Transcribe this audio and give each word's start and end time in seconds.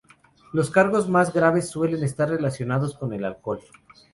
Los 0.51 0.71
casos 0.71 1.07
más 1.07 1.31
graves 1.31 1.69
suelen 1.69 2.03
estar 2.03 2.27
relacionados 2.27 2.97
con 2.97 3.13
el 3.13 3.23
alcohol. 3.23 3.59